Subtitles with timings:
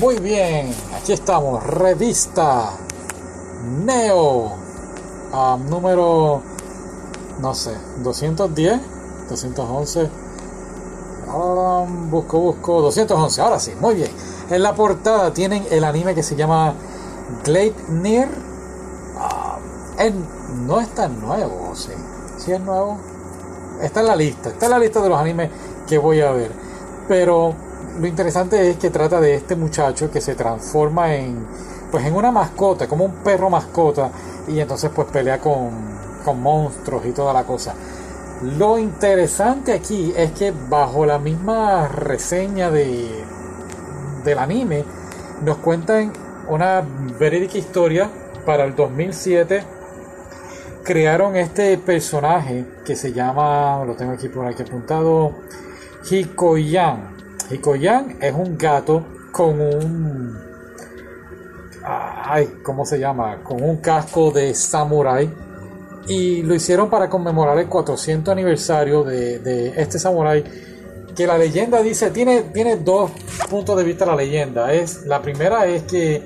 [0.00, 2.70] Muy bien, aquí estamos, revista
[3.84, 4.50] Neo,
[5.68, 6.40] número,
[7.38, 8.80] no sé, 210,
[9.28, 10.10] 211,
[11.28, 14.10] ah, busco, busco, 211, ahora sí, muy bien.
[14.48, 16.72] En la portada tienen el anime que se llama
[17.44, 18.26] Gleipnir,
[19.18, 19.58] ah,
[20.66, 21.92] no es tan nuevo, sí,
[22.38, 22.96] sí es nuevo,
[23.82, 25.50] está en la lista, está en la lista de los animes
[25.86, 26.52] que voy a ver,
[27.06, 27.54] pero
[27.98, 31.46] lo interesante es que trata de este muchacho que se transforma en
[31.90, 34.10] pues en una mascota, como un perro mascota,
[34.48, 35.70] y entonces pues pelea con,
[36.24, 37.74] con monstruos y toda la cosa.
[38.42, 43.24] Lo interesante aquí es que bajo la misma reseña de,
[44.24, 44.84] del anime,
[45.42, 46.12] nos cuentan
[46.48, 46.82] una
[47.18, 48.08] verídica historia
[48.46, 49.62] para el 2007.
[50.84, 55.34] Crearon este personaje que se llama, lo tengo aquí por aquí apuntado,
[56.10, 57.19] Hikoyan.
[57.50, 60.38] Hikoyan es un gato con un.
[61.82, 63.42] Ay, ¿cómo se llama?
[63.42, 65.30] Con un casco de samurai.
[66.06, 70.44] Y lo hicieron para conmemorar el 400 aniversario de, este samurai.
[71.14, 73.10] Que la leyenda dice, tiene, tiene dos
[73.48, 74.72] puntos de vista la leyenda.
[74.72, 76.22] Es, la primera es que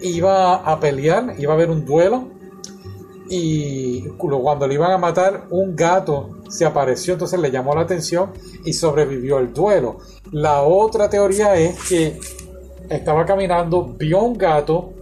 [0.00, 2.33] iba a pelear, iba a haber un duelo
[3.36, 8.30] y cuando le iban a matar un gato se apareció, entonces le llamó la atención
[8.64, 9.98] y sobrevivió el duelo.
[10.30, 12.18] La otra teoría es que
[12.88, 14.92] estaba caminando, vio un gato,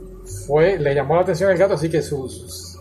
[0.47, 2.78] fue, le llamó la atención el gato, así que sus,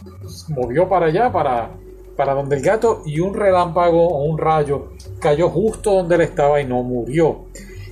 [0.48, 1.72] movió para allá, para,
[2.16, 6.62] para donde el gato, y un relámpago o un rayo cayó justo donde él estaba
[6.62, 7.46] y no murió.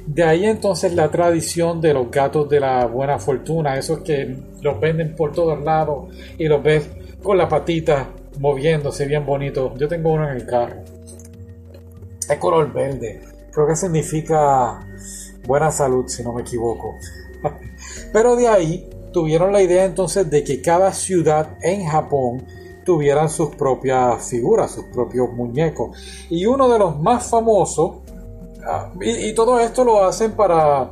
[0.06, 4.80] De ahí entonces la tradición de los gatos de la buena fortuna, esos que los
[4.80, 6.90] venden por todos lados y los ves
[7.24, 9.76] con la patita moviéndose bien bonito.
[9.78, 10.82] Yo tengo uno en el carro.
[12.30, 13.22] Es color verde.
[13.52, 14.80] Creo que significa
[15.46, 16.96] buena salud, si no me equivoco.
[18.14, 22.46] Pero de ahí tuvieron la idea entonces de que cada ciudad en Japón
[22.86, 25.98] tuvieran sus propias figuras, sus propios muñecos.
[26.30, 27.98] Y uno de los más famosos,
[28.66, 30.92] ah, y, y todo esto lo hacen para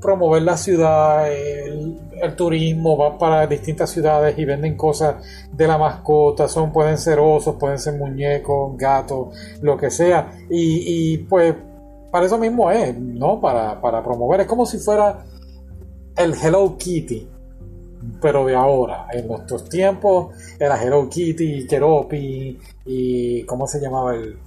[0.00, 1.96] promover la ciudad, el,
[2.36, 5.16] turismo, van para distintas ciudades y venden cosas
[5.52, 9.28] de la mascota, son, pueden ser osos, pueden ser muñecos, gatos,
[9.62, 10.32] lo que sea.
[10.50, 11.54] Y, pues
[12.10, 13.40] para eso mismo es, ¿no?
[13.40, 15.24] Para, promover, es como si fuera
[16.16, 17.28] el Hello Kitty,
[18.20, 19.06] pero de ahora.
[19.12, 24.38] En nuestros tiempos era Hello Kitty, Keropi y ¿cómo se llamaba el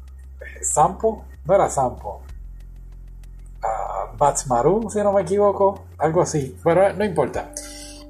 [0.62, 1.26] Sampo?
[1.46, 2.22] No era Sampo.
[4.20, 7.52] Batsmaru, si no me equivoco, algo así, pero no importa.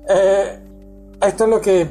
[0.10, 0.60] Eh,
[1.22, 1.88] esto es lo que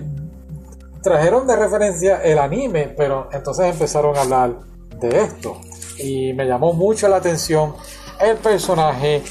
[1.03, 4.57] trajeron de referencia el anime, pero entonces empezaron a hablar
[4.99, 5.61] de esto.
[5.99, 7.75] Y me llamó mucho la atención
[8.21, 9.23] el personaje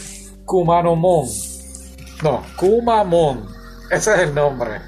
[0.46, 1.28] Kumanomon.
[2.24, 3.46] No, Kumamon.
[3.92, 4.82] Ese es el nombre.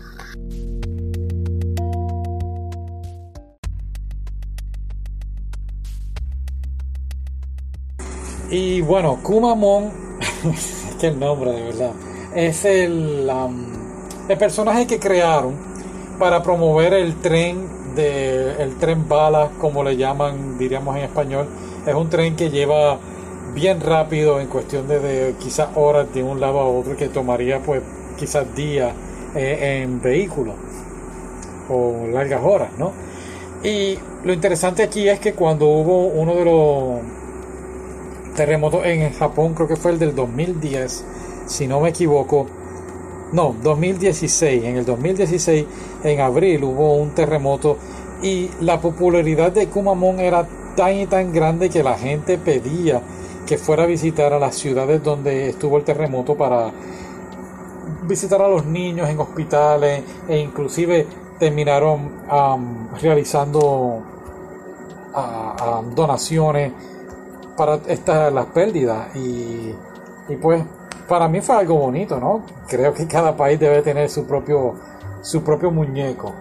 [8.52, 9.92] Y bueno, Kumamon,
[10.52, 11.92] es que el nombre de verdad,
[12.36, 13.30] es el,
[14.28, 15.54] el personaje que crearon
[16.18, 21.48] para promover el tren de el tren bala, como le llaman, diríamos en español.
[21.86, 23.00] Es un tren que lleva
[23.54, 27.82] bien rápido en cuestión de, quizás horas de un lado a otro que tomaría pues
[28.18, 28.94] quizás días
[29.36, 30.54] eh, en vehículo
[31.70, 32.92] o largas horas, ¿no?
[33.64, 37.19] Y lo interesante aquí es que cuando hubo uno de los
[38.40, 41.04] terremoto en Japón, creo que fue el del 2010,
[41.46, 42.48] si no me equivoco.
[43.34, 44.64] No, 2016.
[44.64, 45.66] En el 2016,
[46.06, 47.78] en abril, hubo un terremoto
[48.24, 50.48] y la popularidad de Kumamon era
[50.78, 53.02] tan y tan grande que la gente pedía
[53.46, 56.72] que fuera a visitar a las ciudades donde estuvo el terremoto para
[58.04, 61.06] visitar a los niños en hospitales e inclusive
[61.38, 62.10] terminaron
[63.02, 64.02] realizando
[65.94, 66.72] donaciones
[67.60, 69.76] para estas las pérdidas y,
[70.42, 70.64] pues
[71.10, 72.46] para mí fue algo bonito, ¿no?
[72.70, 74.76] Creo que cada país debe tener su propio
[75.22, 76.34] su propio muñeco.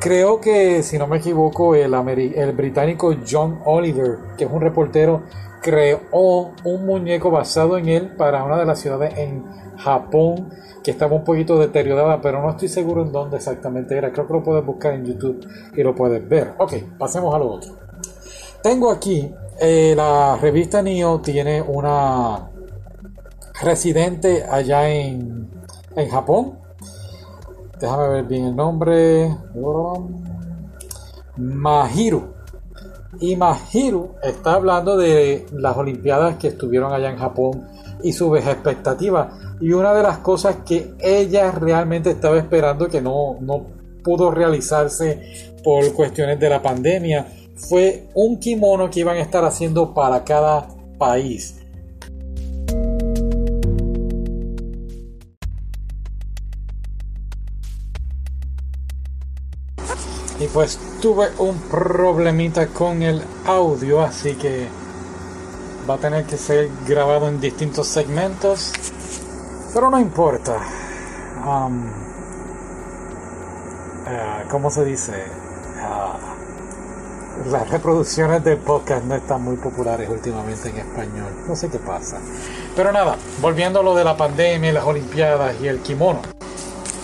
[0.00, 5.24] Creo que, si no me equivoco, el, el británico John Oliver, que es un reportero,
[5.60, 9.44] creó un muñeco basado en él para una de las ciudades en
[9.76, 10.48] Japón
[10.82, 14.10] que estaba un poquito deteriorada, pero no estoy seguro en dónde exactamente era.
[14.10, 15.46] Creo que lo puedes buscar en YouTube
[15.76, 16.54] y lo puedes ver.
[16.58, 17.76] Ok, pasemos a lo otro.
[18.62, 22.50] Tengo aquí eh, la revista NIO tiene una
[23.62, 25.48] residente allá en,
[25.94, 26.58] en Japón.
[27.78, 29.36] Déjame ver bien el nombre.
[31.36, 32.34] Mahiru.
[33.20, 37.68] Y Mahiru está hablando de las Olimpiadas que estuvieron allá en Japón
[38.02, 39.32] y sus expectativas.
[39.60, 43.64] Y una de las cosas que ella realmente estaba esperando que no, no
[44.02, 47.26] pudo realizarse por cuestiones de la pandemia
[47.56, 50.68] fue un kimono que iban a estar haciendo para cada
[50.98, 51.56] país.
[60.40, 64.66] Y pues tuve un problemita con el audio, así que
[65.88, 68.72] va a tener que ser grabado en distintos segmentos.
[69.72, 70.56] Pero no importa.
[71.46, 71.86] Um,
[74.04, 75.12] uh, ¿Cómo se dice?
[75.80, 76.31] Uh,
[77.46, 81.32] las reproducciones del podcast no están muy populares últimamente en español.
[81.48, 82.18] No sé qué pasa.
[82.76, 86.20] Pero nada, volviendo a lo de la pandemia, las Olimpiadas y el kimono.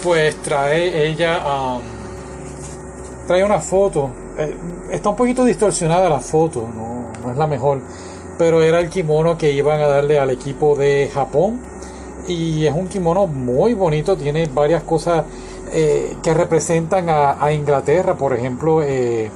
[0.02, 1.43] Pues trae ella...
[1.46, 1.82] Um,
[3.26, 4.11] trae una foto.
[4.38, 4.56] Eh,
[4.90, 7.81] está un poquito distorsionada la foto, no, no, es la mejor.
[8.38, 11.61] Pero era el kimono que iban a darle al equipo de Japón.
[12.26, 15.25] Y es un kimono muy bonito, tiene varias cosas
[15.73, 18.14] eh, que representan a, Inglaterra.
[18.14, 19.31] Por ejemplo, eh,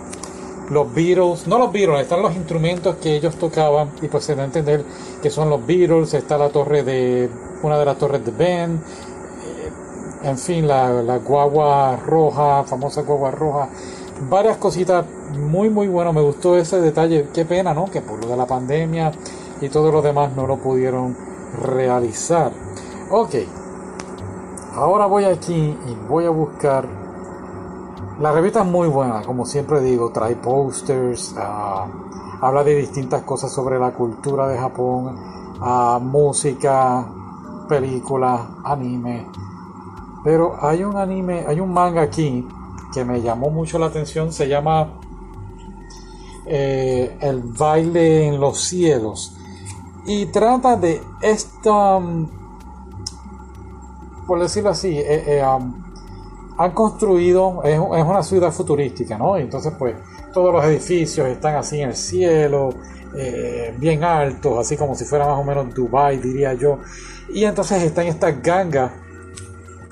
[0.73, 3.91] los Beatles, no los Beatles, están los instrumentos que ellos tocaban.
[4.01, 4.85] Y pues se da a entender
[5.23, 6.15] que son los Beatles.
[6.15, 7.29] Está la torre de,
[7.63, 8.81] una de las torres de Ben
[10.23, 13.69] en fin, la, guagua roja, famosa guagua roja,
[14.29, 17.87] varias cositas muy muy bueno, me gustó ese detalle, qué pena, ¿no?
[17.87, 19.13] Que por lo de la pandemia
[19.61, 21.17] y todo lo demás no lo pudieron
[21.61, 22.53] realizar.
[23.11, 23.35] Ok,
[24.75, 27.01] ahora voy aquí y voy a buscar.
[28.20, 31.87] La revista es muy buena, como siempre digo, trae posters, ah,
[32.41, 35.17] habla de distintas cosas sobre la cultura de Japón,
[35.61, 37.06] uh, música,
[37.69, 39.26] películas, anime
[40.23, 42.47] pero hay un anime, hay un manga aquí
[42.93, 45.00] que me llamó mucho la atención, se llama
[46.47, 49.37] eh, El baile en los cielos.
[50.06, 52.29] Y trata de esta, um,
[54.26, 55.92] por decirlo así, eh, eh, um,
[56.58, 59.37] han construido, es, una ciudad futurística, ¿no?
[59.37, 59.96] Entonces pues
[60.32, 62.70] todos los edificios están así en el cielo,
[63.78, 66.78] bien altos, así como si fuera más o menos Dubai, diría yo.
[67.32, 68.93] Y entonces están estas gangas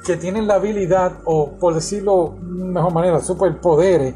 [0.05, 4.15] que tienen la habilidad, o por decirlo de mejor manera, superpoderes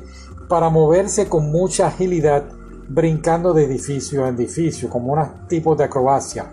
[0.49, 2.45] para moverse con mucha agilidad,
[2.89, 6.53] brincando de edificio a edificio, como un tipo de acrobacia.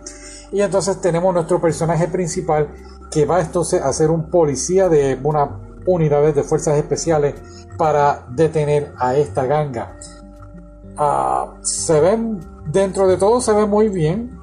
[0.51, 2.69] Y entonces tenemos nuestro personaje principal
[3.09, 5.49] que va entonces a ser un policía de una
[5.93, 7.35] unidades de fuerzas especiales
[7.77, 9.97] para detener a esta ganga.
[10.97, 14.39] Ah, se ven, dentro de todo se ve muy bien.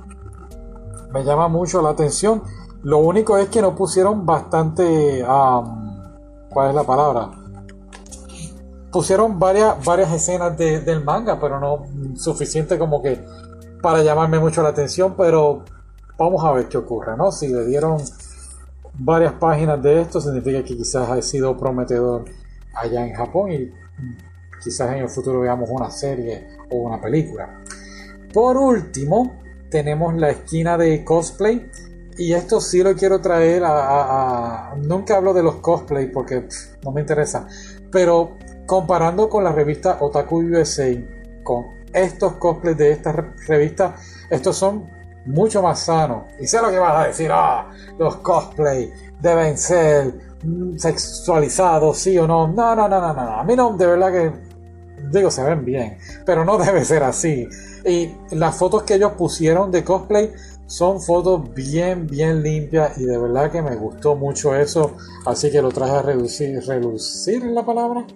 [1.13, 2.43] Me llama mucho la atención.
[2.83, 5.25] Lo único es que no pusieron bastante.
[6.51, 7.31] ¿Cuál es la palabra?
[8.91, 11.85] Pusieron varias, varias escenas del manga, pero no
[12.17, 13.25] suficiente como que
[13.83, 15.15] para llamarme mucho la atención.
[15.17, 15.65] Pero
[16.19, 17.31] vamos a ver qué ocurre, ¿no?
[17.31, 17.99] Si le dieron
[18.99, 22.25] varias páginas de esto, significa que quizás ha sido prometedor
[22.75, 23.73] allá en Japón y
[24.63, 27.61] quizás en el futuro veamos una serie o una película.
[28.33, 29.41] Por último,
[29.71, 31.71] tenemos la esquina de cosplay
[32.17, 36.49] y esto sí lo quiero traer a, nunca hablo de los cosplay porque
[36.85, 37.47] no me interesa,
[37.93, 38.37] pero
[38.67, 40.89] comparando con la revista Otaku USA,
[41.45, 43.95] con estos cosplays de esta revista,
[44.29, 44.98] estos son
[45.29, 46.25] mucho más sanos.
[46.41, 50.15] Y sé lo que vas a decir, ah, los cosplay deben ser
[50.77, 52.49] sexualizados, sí o no.
[52.49, 53.41] No, no, no, no, no.
[53.41, 54.33] A mí no, de verdad que
[55.11, 57.49] digo, se ven bien, pero no debe ser así.
[57.85, 60.33] Y las fotos que ellos pusieron de cosplay
[60.67, 65.63] son fotos bien, bien limpias y de verdad que me gustó mucho eso, así que
[65.63, 68.07] lo traje a reducir, relucir la palabra.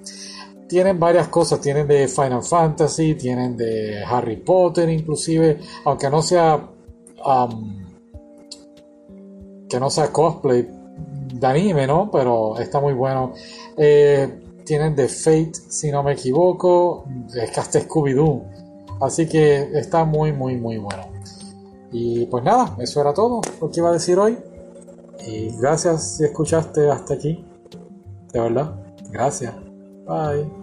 [0.69, 6.69] Tienen varias cosas, tienen de Final Fantasy, tienen de Harry Potter inclusive, aunque no sea
[7.25, 7.83] um,
[9.69, 10.69] que no sea cosplay
[11.33, 12.11] de anime, ¿no?
[12.11, 13.33] Pero está muy bueno.
[13.77, 18.43] Eh, tienen de Fate, si no me equivoco, es que Scooby-Doo.
[19.01, 21.05] Así que está muy, muy, muy bueno.
[21.91, 24.39] Y pues nada, eso era todo lo que iba a decir hoy.
[25.27, 27.45] Y gracias si escuchaste hasta aquí.
[28.33, 28.75] De verdad,
[29.11, 29.55] gracias.
[30.07, 30.62] Bye.